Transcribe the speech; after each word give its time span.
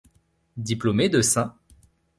Diplômé 0.57 1.09
de 1.09 1.21
St. 1.21 1.51